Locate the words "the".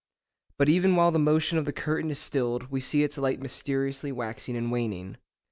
1.11-1.19, 1.65-1.71